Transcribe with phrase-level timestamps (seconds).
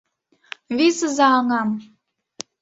[0.77, 1.69] Висыза аҥам!